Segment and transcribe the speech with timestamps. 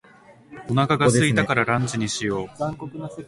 [0.67, 2.47] お腹が空いたからランチにしよう。